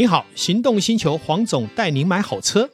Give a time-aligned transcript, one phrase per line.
[0.00, 2.70] 你好，行动星球黄总带您买好车。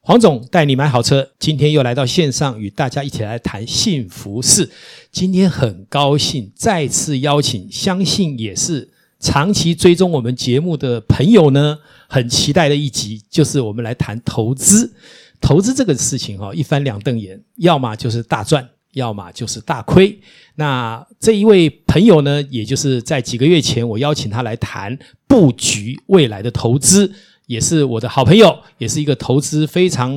[0.00, 4.68] 黄总带你买好车，今天又来到线上与大家一起来谈幸福事。
[5.12, 8.90] 今天很高兴再次邀请，相信也是
[9.20, 11.78] 长期追踪我们节目的朋友呢，
[12.08, 14.92] 很期待的一集，就是我们来谈投资。
[15.40, 20.20] 投资这个事情哈，一翻两瞪眼，要么就是大赚，要么就是大亏。
[20.56, 27.10] 那这一位朋友呢，也就是在几个月前，我邀请他来谈布局未来的投资。
[27.46, 30.12] 也是我的好朋友，也是一个投资非常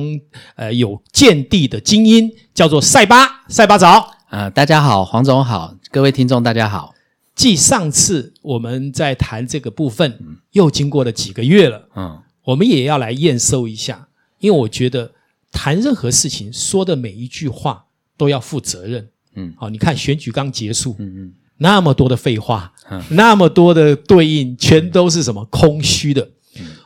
[0.54, 3.46] 呃有见地的精英，叫做赛巴。
[3.48, 3.88] 赛巴早
[4.28, 6.92] 啊、呃，大家好，黄总好，各位听众大家好。
[7.34, 14.08] 继上次我们在谈这个部分，嗯、又经过了几个月了，嗯，我们也要来验收一下，
[14.40, 15.12] 因为我觉得
[15.50, 17.86] 谈任何事情说的每一句话
[18.22, 26.28] 都要负责任，嗯，好，你看选举刚结束，嗯嗯，那么多的废话，嗯，那么多的对应，全都是什么空虚的。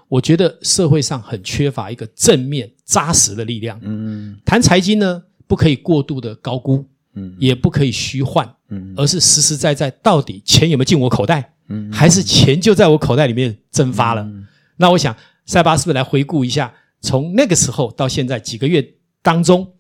[0.09, 3.79] 我觉得社会上很缺乏一个正面扎实的力量。
[3.83, 14.23] 嗯嗯，谈财经呢，不可以过度的高估，嗯，也不可以虚幻，嗯，而是实实在在，到底钱有没有进我口袋，嗯，还是钱就在我口袋里面蒸发了？
[14.23, 14.47] 嗯，
[14.79, 16.73] 那我想塞巴是不是来回顾一下，
[17.03, 19.75] 从那个时候到现在几个月当中，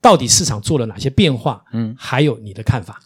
[0.00, 1.64] 到底市场做了哪些变化？
[1.72, 3.00] 嗯，还有你的看法？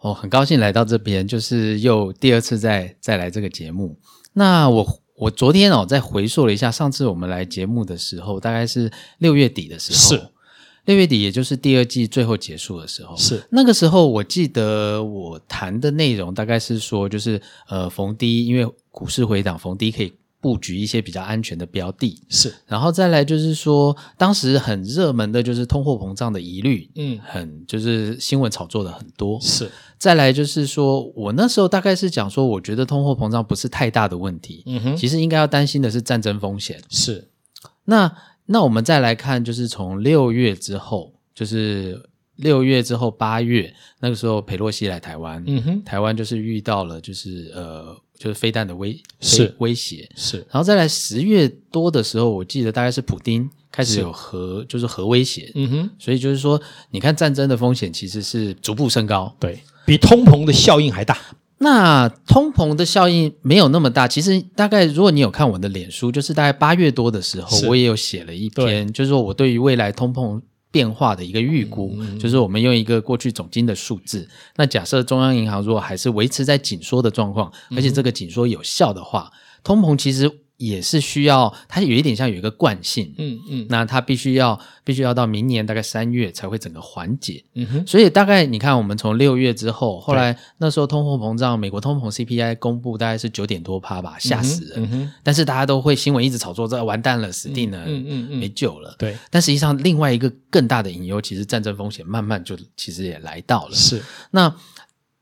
[0.00, 3.98] 哦，很高兴来到这边，就是又第二次再再来这个节目。
[4.32, 5.00] 那我。
[5.20, 10.28] 我昨天哦，在回溯了一下上次我们来节目的时候，大概是六月底的时候，是
[10.86, 13.14] 六月底，也就是第二季最后结束的时候。
[13.18, 20.10] 是那个时候，我记得我谈的内容大概是说，就是呃，逢低，因为股市回档，逢低可以
[20.40, 22.22] 布局一些比较安全的标的。
[22.28, 29.38] 是，然后再来就是说，当时很热门的就是通货膨胀的疑虑，嗯，很就是新闻炒作的很多。
[29.40, 29.70] 是。
[29.98, 36.80] 再来就是说，我那时候大概是讲说，我觉得通货膨胀不是太大的问题，嗯哼，其实应该要担心的是战争风险。
[36.88, 37.28] 是，
[37.84, 38.10] 那
[38.46, 56.60] 那我们再来看，就是从六月之后，就是六月之后八月那个时候，佩洛西来台湾，嗯哼，台湾就是遇到了就是呃就是飞弹的威是威胁是，然后再来十月多的时候，我记得大概是普丁开始有核就是核威胁，嗯哼，所以就是说，
[56.90, 59.60] 你看战争的风险其实是逐步升高，对。
[59.86, 61.16] 比通膨的效应还大。
[61.62, 64.06] 那通膨的效应没有那么大。
[64.06, 74.28] 其实大概如果你有看我的脸书，就是大概八月多的时候，我也有写了一篇，就是说我对于未来通膨变化的一个预估，嗯嗯，就是我们用一个过去总金的数字。
[74.56, 79.32] 那假设中央银行如果还是维持在紧缩的状况，而且这个紧缩有效的话，
[79.62, 80.39] 通膨其实。
[80.60, 104.54] 也是需要，它有一点像有一个惯性，嗯嗯，那它必须要必须要到明年大概三月才会整个缓解，嗯哼，所以大概你看，我们从六月之后，后来那时候通货膨胀，美国通膨 CPI 公布大概是九点多趴吧，吓死人，嗯哼，但是大家都会新闻一直炒作，这完蛋了，死定了，嗯嗯嗯，没救了，对，但实际上另外一个更大的隐忧，其实战争风险慢慢就其实也来到了，是，那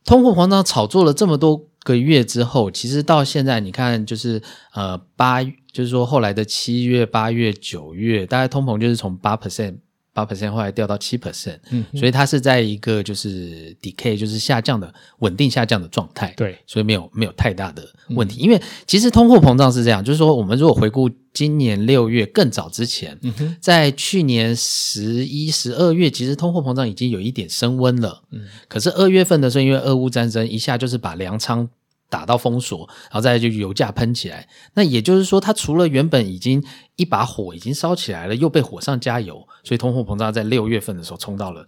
[0.04, 4.42] 通货膨胀炒作了这么多个月之后，其实到现在你看，就是
[4.74, 9.76] 呃八，就是说后来的七月、八月、九月，大概通膨就是从八 percent。
[10.18, 18.40] 八 percent 后来掉到七 percent，嗯，所以它是在一个就是 decay，就是下降的稳定下降的状态，对，所以没有没有太大的问题。
[18.40, 23.16] 嗯、因为其实通货膨胀是这样，就是说我们如果回顾今年六月更早之前，
[23.60, 31.68] 在去年十一、十二月，其实通货膨胀已经有一点升温了，嗯，可是二月份的时候，因为俄乌战争一下就是把粮仓。
[32.10, 34.48] 打到封锁，然后再就油价喷起来。
[34.74, 36.62] 那也就是说，它除了原本已经
[36.96, 41.66] 一把火已经烧起来了，又被火上加油，所以通货膨胀在六月份的时候冲到了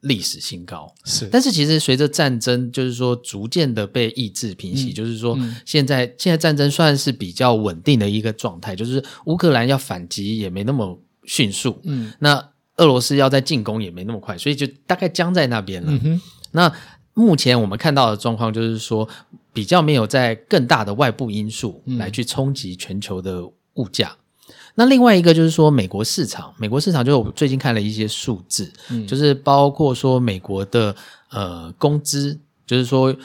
[0.00, 0.92] 历史新高。
[1.04, 16.20] 是，但是其实随着战争，就是说逐渐的被抑制平息，就是说现在现在战争算是比较稳定的一个状态，就是乌克兰要反击也没那么迅速，嗯，那俄罗斯要在进攻也没那么快，所以就大概僵在那边了。
[16.52, 16.72] 那
[17.14, 19.08] 目前我们看到的状况就是说，
[19.56, 23.42] 比较没有在更大的外部因素来去冲击全球的
[23.76, 24.14] 物价。
[24.48, 30.94] 嗯、那另外一个就是说，美国市场，美国市场就是我最近看了一些数字，嗯、就是包括说美国的
[31.30, 33.16] 呃工资，就是说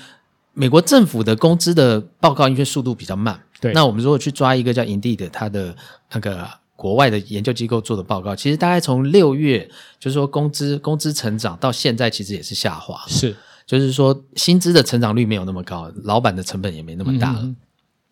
[0.54, 3.38] 美国政府的工资的报告，因为速度比较慢。
[3.60, 5.75] 对，那我们如果去抓一个叫 Indeed 它的
[6.13, 9.69] 那个国外的研究机构做的报告，其实大概从六月，
[10.00, 13.04] 就是说工资工资成长到现在，其实也是下滑。
[13.10, 13.36] 是。
[13.79, 17.39] 就是说，薪资的成长率没有那么高，老板的成本也没那么大了。
[17.41, 17.56] 嗯、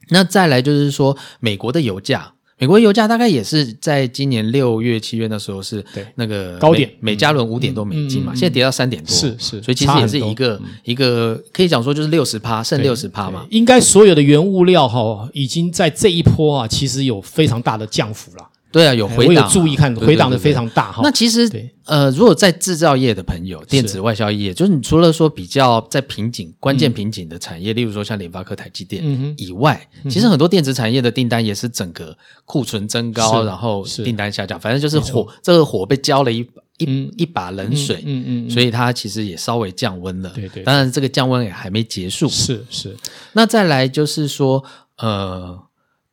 [0.10, 5.84] 那再来就是说，美国的油价，美国油价大概也是在今年六月、七月那时候是
[6.16, 13.46] 那个高点，每加仑五点多美金嘛，现在跌到三点多，是是，所以其实也是一个一个可以讲说就是六十趴，剩六十趴嘛。
[13.50, 18.50] 应该所有的原物料哈，已经在这一波啊，其实有非常大的降幅了。
[18.72, 21.02] 对啊，有回档，我有注意看，回档的非常大哈。
[21.04, 21.50] 那其实，
[21.86, 29.04] 呃，如果在制造业的朋友，电子外销业，就是你除了说比较在瓶颈、关键瓶颈的产业，例如说像联发科、台积电
[29.38, 40.30] 以外，其实很多电子产业的订单也是整个库存增高，然后订单下降，反正就是火，这个火被浇了一一一把冷水，嗯嗯，所以它其实也稍微降温了。
[40.36, 42.30] 对对，当然这个降温也还没结束。
[42.30, 42.96] 是是，
[43.34, 44.64] 那再来就是说，
[45.00, 45.60] 呃，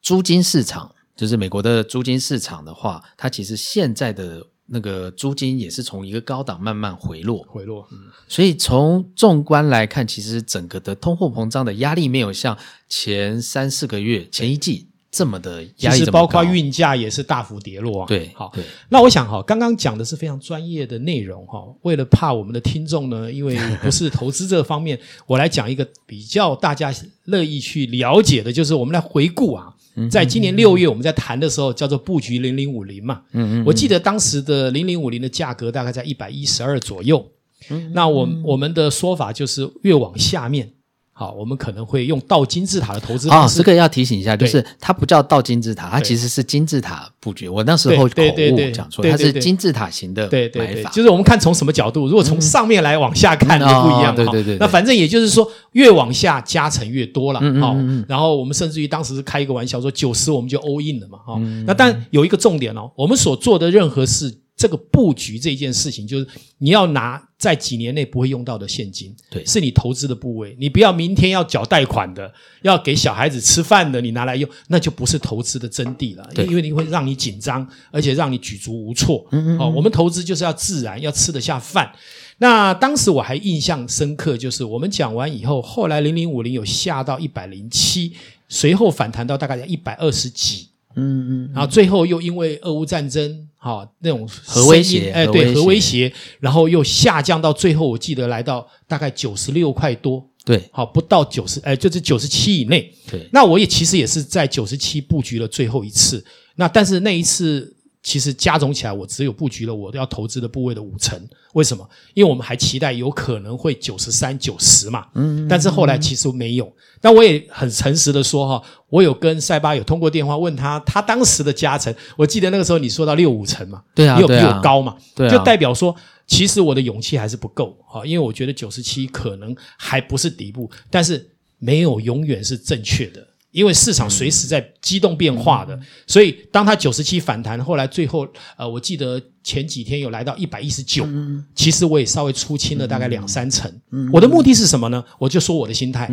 [0.01, 0.93] 租金市场。
[1.17, 7.87] 就是美国的租金市场的话，它其实现在的那个租金也是从一个高档慢慢回落，回落。
[7.91, 7.99] 嗯，
[8.29, 12.59] 所以从纵观来看，其实整个的通货膨胀的压力没有像
[12.89, 15.99] 前三四个月、前一季这么的压力。
[15.99, 18.07] 其实包括运价也是大幅跌落啊。
[18.07, 18.53] 对，好。
[18.91, 21.65] 那我想哈，刚刚讲的是非常专业的内容哈。
[21.83, 26.93] 为了怕我们的听众呢，因为不是投资这方面， 我来讲一个比较大家
[27.25, 29.73] 乐意去了解的，就是我们来回顾啊。
[30.11, 33.23] 在今年六月，我们在谈的时候叫做布局零零五零嘛。
[33.33, 33.65] 嗯嗯。
[33.65, 37.27] 我记得当时的零零五零的价格大概在一百一十二左右。
[37.71, 37.91] 嗯。
[37.95, 40.71] 那我我们的说法就是越往下面，
[41.19, 43.55] 好，我们可能会用倒金字塔的投资方式。
[43.55, 47.49] 哦，这个要提醒一下，就是它不叫倒金字塔，它其实是金字塔布局。
[47.49, 50.31] 我那时候口误讲错，它是金字塔型的买法。
[50.31, 54.15] 对对对，就是我们看从什么角度，如果从上面来往下看就不一样。
[54.15, 54.59] 对对对。
[54.59, 57.41] 那反正也就是说，越往下加成越多了。
[57.63, 57.75] 好，
[58.07, 61.17] 然后我们甚至于当时是开一个玩笑说九十我们就 all in 了嘛。
[61.25, 64.37] 哈，那但有一个重点哦，我们所做的任何事。
[64.57, 66.27] 这个布局这件事情，就是
[66.59, 70.57] 你要拿在几年内不会用到的现金，对，是你投资的部位。
[70.59, 72.33] 你不要明天要缴贷款的，
[72.63, 76.27] 要给小孩子吃饭的，你拿来用，那就不是投资的真谛了。
[76.35, 79.27] 对，因为你会让你紧张，而且让你举足无措。
[79.33, 79.59] 嗯嗯。
[79.59, 81.93] 哦，我们投资就是要自然，要吃得下饭。
[82.39, 88.13] 那当时我还印象深刻，就是我们讲完以后，后来零零五零有下到一百零七，
[88.49, 90.69] 随后反弹到大概在一百二十几。
[90.99, 103.29] 嗯嗯，然后最后又因为俄乌战争，哈那种核威胁，哎对核威胁，然后又下降到最后，我记得来到大概九十六块多，对，好不到九十，哎就是九十七以内，对。
[103.33, 106.25] 那我也其实也是在九十七布局了最后一次，
[106.55, 107.76] 那但是那一次。
[108.07, 111.21] 其实加总起来，我只有布局了我要投资的部位的五成。
[111.55, 111.85] 为什么？
[112.15, 115.09] 因为我们还期待有可能会九十三、九十嘛。
[115.15, 115.49] 嗯。
[115.49, 116.73] 但是后来其实没有。
[117.01, 123.83] 但我也很诚实的说哈，我有跟塞巴有通过电话问他，他当时的加成，我记得那个时候你说到六五成嘛。
[123.93, 124.15] 对啊。
[124.15, 124.97] 你有比我高嘛？
[125.17, 125.31] 对啊。
[125.33, 125.93] 就代表说，
[126.29, 131.29] 其实我的勇气还是不够哈，因为我觉得九十七可能还不是底部，但是
[131.59, 133.27] 没有永远是正确的。
[133.57, 141.09] 因为市场随时在机动变化的，所以当它九十七反弹，后来最后呃，我记得前几天有来到一百一十九，
[141.55, 143.73] 其实我也稍微出清了大概两三成。
[144.13, 145.03] 我的目的是什么呢？
[145.19, 146.07] 我就说我的心态。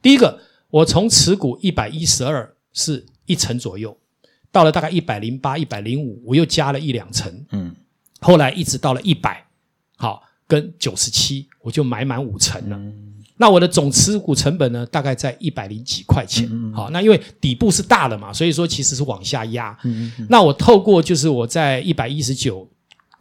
[0.00, 0.38] 第一个，
[0.70, 3.98] 我从持股一百一十二是一成左右，
[4.52, 7.44] 到了大概一百零八、一百零五，我又加了一两成。
[7.50, 7.74] 嗯，
[8.20, 9.44] 后来一直到了一百，
[9.96, 12.80] 好，跟九十七，我就买满五成了。
[13.36, 16.46] 那我的总持股成本呢，大概在一百零几块钱。
[16.46, 19.76] 嗯嗯好，那因为底部是大的嘛，所以说其实是往下压。
[20.28, 22.68] 那我透过就是我在一百一十九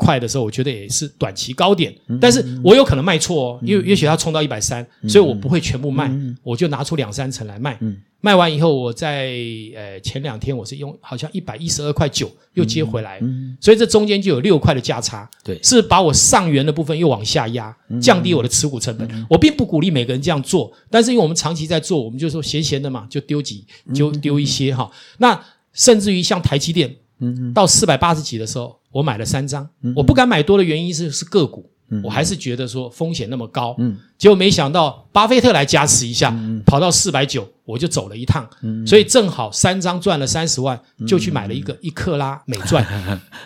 [0.04, 6.12] 块的时候，我觉得也是短期高点，但是我有可能卖错哦，因为也许它冲到一百三，所以我不会全部卖，
[6.44, 7.78] 我就拿出两三成来卖。
[7.82, 7.98] 嗯。
[8.26, 9.34] 卖完以后，我在
[9.76, 19.06] 呃前两天我是用好像一百一十二块九又接回来，嗯，所以这中间就有六块的价差，对，是把我上缘的部分又往下压，降低我的持股成本。
[19.30, 24.90] 我并不鼓励每个人这样做，但是因为我们长期在做，我们就说闲闲的嘛，就丢几就丢一些哈。
[25.18, 25.38] 那
[25.74, 31.70] 甚至于像台积电，嗯，到四百八十几的时候，我买了三张，我不敢买多的原因是是个股。
[32.04, 42.84] 我还是觉得说风险那么高，嗯，结果没想到巴菲特来加持一下，嗯，跑到四百九，我就走了一趟，嗯，所以正好三张赚了三十万，就去买了一个一克拉美 钻，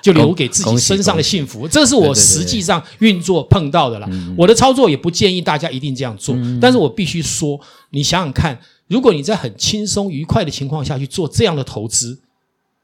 [0.01, 1.67] 就留给自己身上的幸福。
[1.67, 4.07] 这是我实际上运作碰到的啦。
[4.37, 7.59] 我的操作也不建议大家一定这样做，但是我必须说，
[7.89, 8.57] 你想想看，
[8.87, 12.17] 如果你在很轻松愉快的情况下去做这样的投资，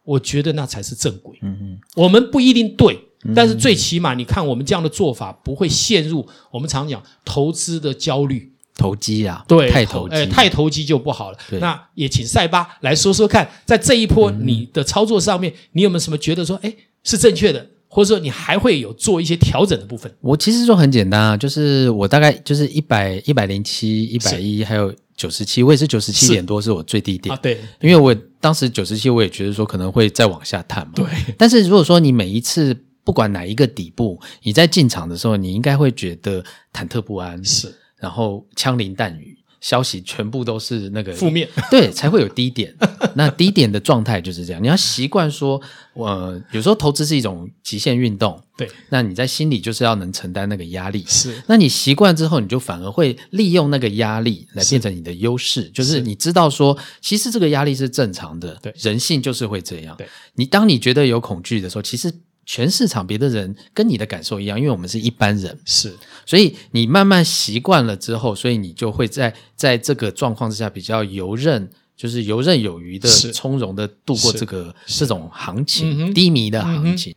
[0.04, 1.38] 我觉得那才是正轨。
[1.42, 3.00] 嗯嗯，我们不一定对。
[3.34, 11.38] 但是最起码，你看我们这样的做法不会陷入我们常讲投资的焦虑、投机啊，对，太投机，哎，太投机就不好了。
[11.62, 20.14] 那也请塞巴来说说看，在这一波你的操作上面，你有没有什么觉得说，哎，是正确的，或者说你还会有做一些调整的部分？
[20.20, 27.40] 我其实说很简单啊，就是我大概就是一百一百零七、一百一，还有九十七，我也是九十七点多是我最低点啊。
[27.42, 30.92] 对，因为我当时九十七我也觉得说可能会再往下探嘛。
[30.96, 31.06] 对。
[31.38, 39.38] 但是如果说你每一次不管哪一个底部，你在进场的时候，你应该会觉得忐忑不安，是，然后枪林弹雨。
[39.64, 42.76] 消息全部都是那个负面， 对，才会有低点。
[43.16, 44.62] 那低点的状态就是这样。
[44.62, 45.60] 你要习惯说，
[45.94, 48.70] 呃，有时候投资是一种极限运动，对。
[48.90, 51.42] 那你在心里就是要能承担那个压力，是。
[51.48, 59.96] 那你习惯之后，你就反而会利用那个压力来变成你的优势，就是你知道说，其实这个压力是正常的，对，人性就是会这样。
[59.96, 60.06] 对，
[60.36, 62.14] 你当你觉得有恐惧的时候，其实。
[62.46, 65.94] 全市场别的人跟你的感受一样，因为我们是一般人，是，
[66.26, 77.16] 所以你慢慢习惯了之后，所以你就会在在这个状况之下比较游刃，就是游刃有余的、从容的度过这个这种行情低迷的行情。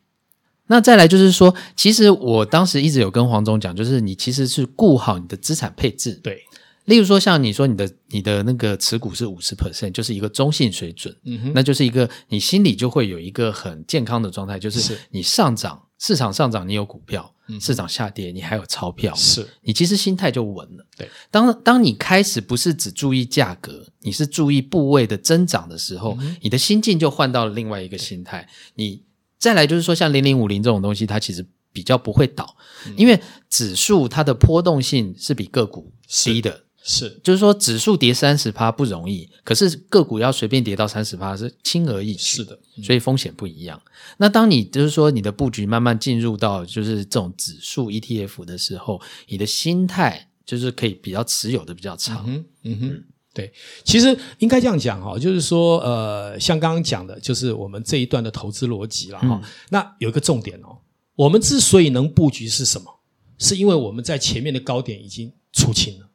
[0.68, 6.42] 那再来就是说，其实我当时一直有跟黄总讲，就是你其实是顾好你的资产配置，对。
[6.86, 19.46] 例如说，像你说你的你的那个持股是五十 percent，就是一个中性水准，嗯哼，那就是一个你心里就会有一个很健康的状态，就是你上涨，市场上涨你有股票，嗯，市场下跌你还有钞票，是。
[19.62, 20.86] 你其实心态就稳了。
[20.96, 28.48] 对，当当你开始不是只注意价格，你是注意部位的增长的时候，嗯，你的心境就换到了另外一个心态。
[28.76, 29.02] 你
[29.38, 35.92] 再来就是说，像零零五零这种东西，它其实比较不会倒，嗯，因为指数它的波动性是比个股
[36.24, 36.65] 低的。
[36.88, 42.18] 是，就是说指数跌三十趴不容易，可是个股要随便跌到三十趴是轻而易举。
[42.20, 43.80] 是的，所以风险不一样。
[44.18, 52.24] 那当你就是说你的布局慢慢进入到就是这种指数 ETF 的时候，你的心态就是可以比较持有的比较长。
[52.28, 53.52] 嗯哼，嗯哼，对，
[53.82, 59.42] 其实应该这样讲哈，就是说呃，像刚刚讲的，就是我们这一段的投资逻辑了哈。
[59.70, 60.78] 那有一个重点哦，
[61.16, 63.00] 我们之所以能布局是什么？
[63.38, 66.06] 是因为我们在前面的高点已经出清了。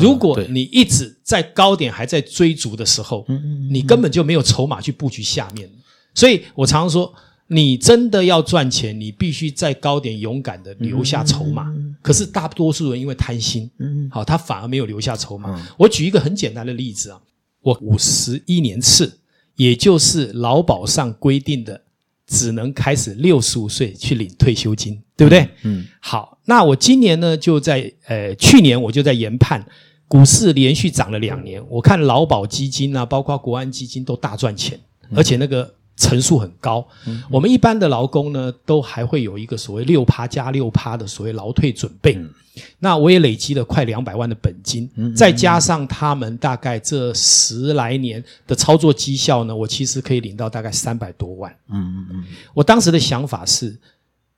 [0.00, 3.26] 如果你一直在高点还在追逐的时候，
[3.70, 5.70] 你根本就没有筹码去布局下面。
[6.14, 7.12] 所以我常常说，
[7.48, 11.66] 你真的要赚钱，你必须在高点勇敢的留下筹码。
[12.00, 13.70] 可是大多数人因为贪心，
[14.10, 15.60] 好，他反而没有留下筹码。
[15.78, 17.20] 我举一个很简单的例子啊，
[17.62, 19.18] 我五十一年次，
[19.56, 21.82] 也就是劳保上规定的，
[22.26, 25.48] 只能开始六十五岁去领退休金，对不对？
[25.62, 29.64] 嗯，好，那我今年呢，就在呃去年我就在研判。
[30.06, 34.78] 股市连续涨了两年，我看劳保基金啊，包括国安基金都大赚钱，
[35.16, 36.86] 而且那个成数很高。
[37.06, 42.14] 嗯、我们一般的劳工呢，都还会有一个所谓六趴加六趴的所谓劳退准备。
[42.14, 42.30] 嗯、
[42.78, 51.54] 那我也累积了快两百万的本金，嗯、再加上他们大概这十来年的操作绩效呢，我其实可以领到大概三百多万。
[51.70, 52.24] 嗯嗯嗯。
[52.54, 53.78] 我当时的想法是，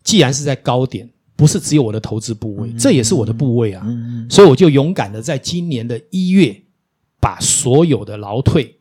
[0.02, 1.08] 既然是在高点。
[1.38, 3.86] 不是只有我的投资部位，这也是我的部位啊，
[4.30, 6.62] 所以我就勇敢的在今年的一月，
[7.20, 8.75] 把所有的劳退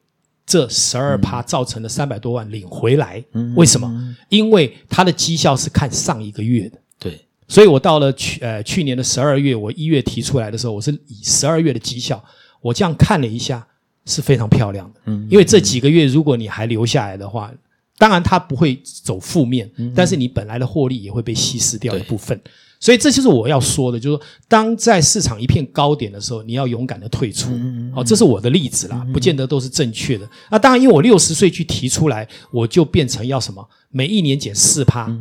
[0.46, 3.24] 这十二趴造成的三百多万领回来。
[3.56, 4.16] 为什么？
[4.30, 6.78] 因为它的绩效是看上一个月的。
[7.00, 12.24] 对，所以我到了去呃去年的十二月，我一月提出来的时候，我是以十二月的绩效，
[12.62, 13.66] 我这样看了一下，
[14.06, 15.02] 是非常漂亮的。
[15.06, 17.52] 嗯，因为这几个月如果你还留下来的话。
[17.98, 22.38] 当然，它不会走负面，但是你本来的获利也会被稀释掉一部分。
[22.86, 27.50] 所以这就是我要说的，就是说，当在市场一片高点的时候，你要勇敢的退出。
[27.92, 30.30] 好，这是我的例子啦，不见得都是正确的。
[30.52, 33.68] 那当然，因为我六十岁去提出来，我就变成要什么？
[33.90, 35.12] 每一年减四趴，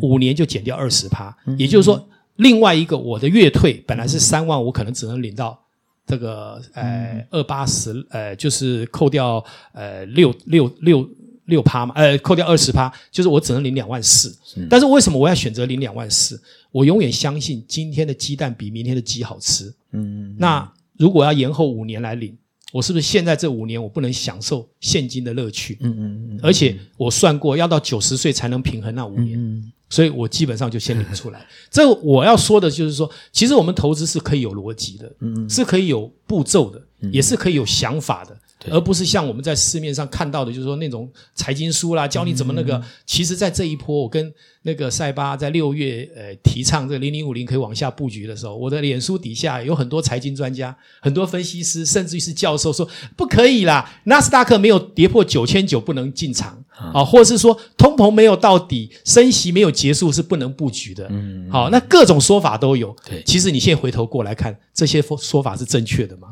[0.00, 1.32] 五年就减掉二十趴。
[1.56, 5.56] 也就是说，另外一个我的月退本来是三万，我可能只能领到
[6.04, 11.08] 这个呃二八十，呃就是扣掉呃六六六。
[11.46, 14.36] 六趴嘛，呃，扣掉二十趴，就是我只能领两万四。
[14.70, 16.40] 但是为什么我要选择领两万四？
[16.70, 19.66] 我永远相信今天的鸡蛋比明天的鸡好吃。
[19.92, 22.36] 嗯，嗯，那如果要延后五年来领，
[22.72, 25.78] 我是不是现在这五年我不能享受现金的乐趣？
[25.80, 26.40] 嗯嗯嗯。
[26.42, 29.38] 而且我算过，要到九十岁才能平衡那五年。
[29.38, 29.72] 嗯嗯。
[29.90, 31.46] 所以我基本上就先领出来。
[31.70, 36.82] 这我要说的就是说，其实我们投资是可以有逻辑的，嗯，是可以有步骤的，
[37.12, 38.34] 也是可以有想法的。
[38.70, 42.76] 而不是像我们在市面上看到的，就是说那种财经书啦，教你怎么那个。
[42.76, 61.06] 嗯、其实，在这一波，我跟那个塞巴在六月呃提倡这个零零五零可以往下布局的时候，我的脸书底下有很多财经专家、很多分析师，甚至于是教授说不可以啦，纳斯达克没有跌破九千九不能进场啊、哦，或者是说通膨没有到底，升息没有结束是不能布局的。
[61.10, 62.94] 嗯，好，那各种说法都有。
[63.08, 66.28] 对，其实你现在回头过来看，这些说法是正确的吗？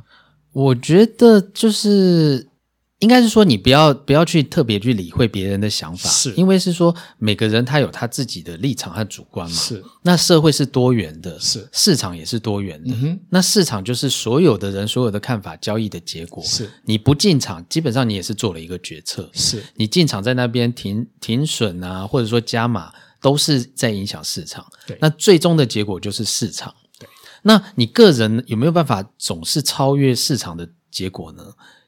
[0.52, 2.48] 我觉得就是
[2.98, 9.56] 应该是说，你不要不要去特别去理会别人的想法，是因为是说每个人他有他自己的立场和主观嘛。
[9.56, 12.92] 是，那社会是多元的，是市场也是多元的。
[12.92, 16.44] 嗯，那市场就是所有的人所有的看法交易的结果。
[16.44, 19.30] 是，你不进场，基本上你也是做了一个决策。
[19.32, 22.92] 是你进场在那边停停损啊，或者说加码，
[23.22, 24.66] 都是在影响市场。
[24.86, 26.74] 对，那最终的结果就是市场。
[27.42, 31.44] 对，那你个人有没有办法总是超越市场的结果呢？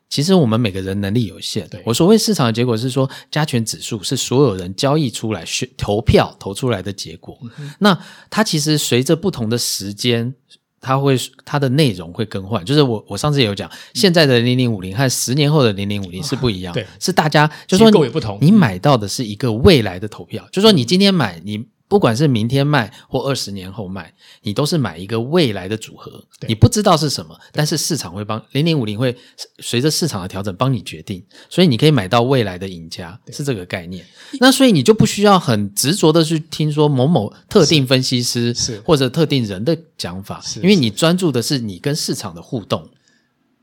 [0.08, 1.66] 其实我们每个人能力有限。
[1.70, 7.38] 对，我所谓市场的结果是说，加权指数是所有人交易出来、选投票投出来的结果。
[7.58, 10.34] 嗯、那它其实随着不同的时间，
[10.82, 11.16] 它会
[11.46, 12.62] 它的内容会更换。
[12.62, 16.74] 就是我我上次也有讲，现在的零零五零和十年后的零零五零是不一样。
[16.74, 18.36] 对，是大家就说结构也不同。
[18.42, 21.71] 你买到的是一个未来的投票，嗯、就说你今天买你。
[21.92, 29.14] 不管是明天卖或二十年后卖，你都是买一个未来的组合，你不知道是什么，但是市场会帮零零五零会
[29.58, 34.02] 随着市场的调整帮你决定，所以你可以买到未来的赢家，是这个概念。
[34.40, 42.88] 那所以你就不需要很执着的去听说某某特定分析师是或者特定人的讲法，因为你专注的是你跟市场的互动。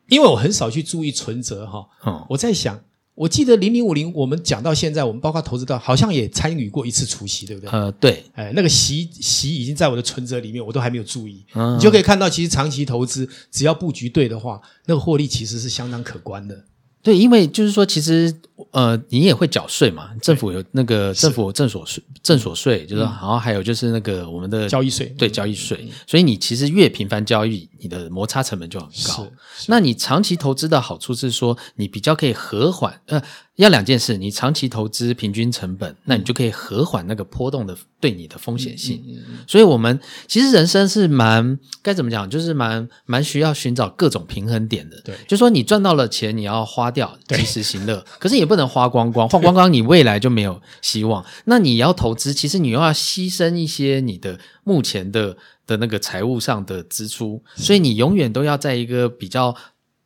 [0.07, 2.79] 因为我很少去注意存折哈，嗯，我在想。
[3.19, 7.69] 我记得零零五零，我们讲到现在，我们包括投资到，好像也参与过一次除夕，对不对？
[7.69, 11.43] 呃，对，哎，那个息息已经在我的存折里面，我都还没有注意。
[11.53, 16.63] 嗯，你就可以看到，其实长期投资，只要布局对的话，那个获利其实是相当可观的。
[17.03, 18.33] 对，因为就是说，其实
[18.71, 25.89] 呃，你也会缴税嘛，政府有那个政府正所税，正所税，就是，然后还有就是那个我们的交易税，对，交易税。
[26.07, 29.27] 所以你其实越频繁交易，你的摩擦成本就很高。
[29.67, 33.21] 那你长期投资的好处是说，你比较可以和缓，呃。
[33.59, 39.03] 要两件事，你长期投资平均成本，那你就可以和缓那个波动的对你的风险性。
[39.45, 45.01] 所以，我们其实人生是蛮该怎么讲，就是蛮蛮需要寻找各种平衡点的。
[45.01, 51.25] 对，就说你赚到了钱，你要花掉，及时行乐，可是也不能花光光， 花光光你未来就没有希望。
[51.45, 59.55] 那你要投资，其实你又要牺牲一些你的目前的的那个财务上的支出，所以你永远都要在一个比较。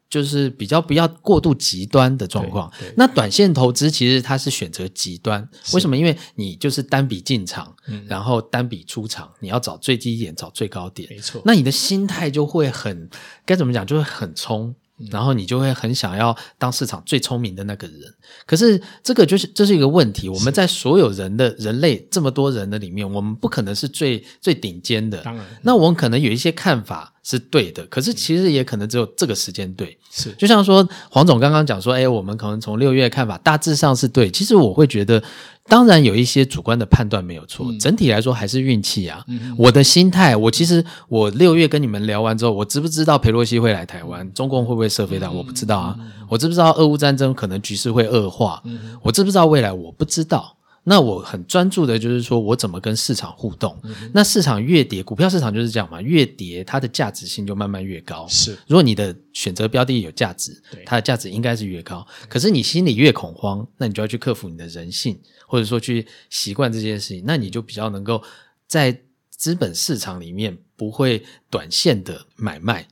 [0.10, 2.72] 就是比较不要过度极端的状况。
[2.96, 5.98] 那短线投资其实它是选择极端，为什么？
[5.98, 11.10] 因为你就是单笔进场，嗯、然后单笔出场，你要找最低点，找最高点。
[11.10, 11.42] 没错。
[11.44, 13.10] 那你的心态就会很
[13.44, 13.84] 该怎么讲？
[13.88, 14.76] 就会很冲，
[15.12, 18.14] 然后你就会很想要当市场最聪明的那个人。
[18.46, 20.30] 可是这个就是这是一个问题。
[20.30, 25.18] 我们在所有人的人类这么多人的里面，我们不可能是最最顶尖的。
[25.20, 27.12] 当然，那我们可能有一些看法。
[27.26, 29.98] 是对的，可是其实也可能只有这个时间对。
[30.12, 34.30] 是，就像说黄总刚刚讲说，哎，我们可能从六月看法大致上是对。
[34.30, 35.24] 其实我会觉得，
[35.66, 39.24] 当然有一些主观的判断没有错，嗯、整体来说还是运气啊。
[39.28, 44.32] 嗯、我的心态，我其实我六月跟你们聊完之后，我知不知道佩洛西会来台湾？
[44.34, 45.34] 中共会不会射飞弹？
[45.34, 45.96] 我不知道啊。
[46.00, 48.62] 嗯、我知不知道俄乌战争可能局势会恶化？
[48.66, 49.72] 嗯、我知不知道未来？
[49.72, 50.58] 我不知道。
[50.86, 53.80] 那我很专注的就是说我怎么跟市场互动。
[53.84, 58.28] 嗯、那市场越跌，股票市场就是这样嘛，越跌它的价值性就慢慢越高。
[58.28, 62.06] 是，如果你的选择标的有价值，它的价值应该是越高。
[62.28, 68.22] 可是你心里越恐慌，那你就要去克服你的人性，或者说去习惯这件事情，那你就比较能够
[68.68, 72.88] 在资本市场里面不会短线的买卖。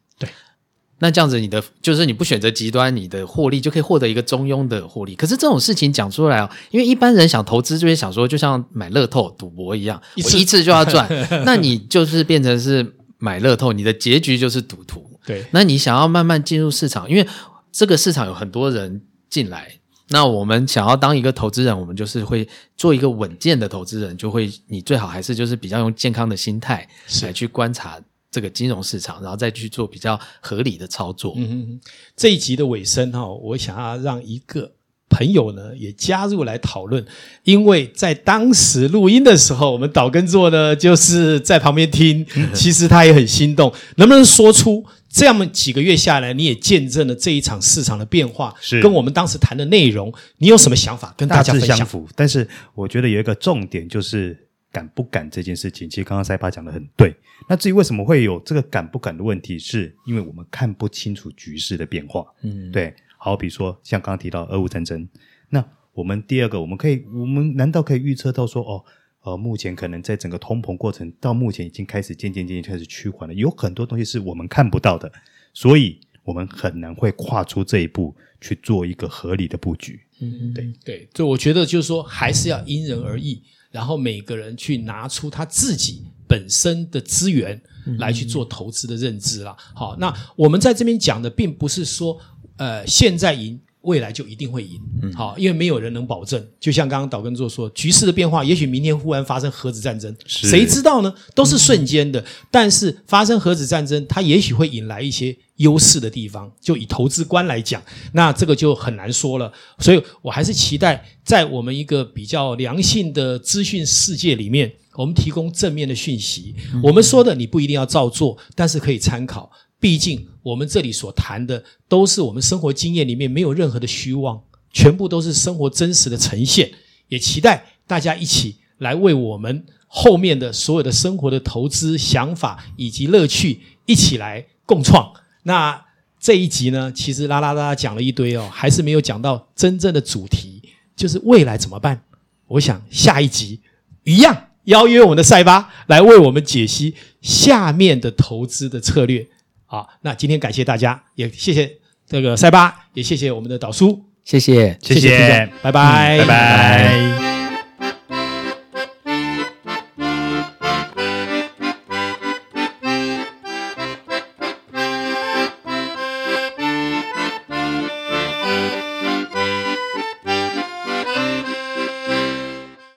[1.03, 5.15] 那这样子，你的就是你不选择极端，你的获利就可以获得一个中庸的获利。
[5.15, 11.09] 可是这种事情讲出来哦，因为一般人想投资就会想说，就像买乐透赌博一样，一次，我一次就要赚。
[11.43, 15.03] 那你就是变成是买乐透，你的结局就是赌徒。
[15.25, 17.27] 对，那你想要慢慢进入市场，因为
[17.71, 19.79] 这个市场有很多人进来。
[20.09, 26.87] 那我们想要当一个投资人，我们就是会做一个稳健的投资人，就会你最好还是就是比较用健康的心态
[27.23, 27.97] 来去观察。
[28.31, 31.33] 这个金融市场，然后再去做比较合理的操作。
[31.35, 31.79] 嗯哼，
[32.15, 34.71] 这一集的尾声哈，我想要让一个
[35.09, 37.05] 朋友呢也加入来讨论，
[37.43, 43.73] 因为在当时录音的时候，我们岛根座呢就是在旁边听， 其实他也很心动。
[43.97, 51.67] 能不能说出这样几个月下来，你也见证了这一场市场的变化，是跟我们当时谈的内容，你有什么想法跟大家分享？
[51.67, 54.47] 大致相符，但是我觉得有一个重点就是。
[54.71, 57.13] 敢不敢这件事情，其实刚刚塞巴讲的很对。
[57.49, 62.25] 那至于为什么会有这个敢不敢的问题，是因为我们看不清楚局势的变化。
[62.41, 62.93] 嗯，对。
[63.23, 65.07] 好比说，像刚刚提到俄乌战争，
[65.49, 68.83] 那我们第二个，我们可以，我们难道可以预测到说，哦，
[69.21, 75.11] 呃，目前可能在整个通膨过程到目前已经开始渐渐渐渐开始趋缓了，有很多东西是我们看不到的，
[75.53, 79.99] 所以我们很难会跨出这一步去做一个合理的布局。
[80.19, 83.43] 嗯，对对，就我觉得就是说，还是要因人而异。
[83.71, 87.59] 然后每个人去拿出他自己本身的资源
[87.97, 89.55] 来去做投资的认知了。
[89.73, 92.19] 好，那我们在这边讲的并不是说，
[92.57, 94.79] 呃，现在赢未来就一定会赢。
[95.01, 96.45] 嗯，好，因为没有人能保证。
[96.59, 101.13] 就像刚刚岛根座说，局势的变化，也许明天忽然发生核子战争，谁知道呢？
[101.33, 102.19] 都是瞬间的。
[102.19, 106.51] 嗯、但是发生核子战争，它也许会引来一些优势的地方。
[106.61, 107.81] 就以投资观来讲，
[108.13, 109.51] 那这个就很难说了。
[109.79, 116.55] 所以我还是期待，在我们一个比较良性的资讯世界里面，我们提供正面的讯息。
[116.73, 119.51] 嗯、我们说的你不一定要照做，但是可以参考。
[119.81, 124.41] 毕竟我们这里所谈的都是我们生活经验里面没有任何的虚妄，
[124.71, 126.71] 全部都是生活真实的呈现。
[127.09, 135.11] 也期待大家一起来为我们后面的所有的生活的投资想法以及乐趣一起来共创。
[135.43, 135.83] 那
[136.19, 140.61] 这一集呢，其实啦啦啦讲了一堆哦，还是没有讲到真正的主题，
[140.95, 142.03] 就是未来怎么办？
[142.47, 143.59] 我想下一集
[144.03, 149.27] 一样邀约我们的赛巴来为我们解析下面的投资的策略。
[149.71, 156.27] 好，那今天感谢大家，也谢谢这个塞巴，也谢谢我们的导叔，谢谢，谢谢，谢谢，拜拜，嗯，拜拜。
[156.27, 157.20] 拜拜。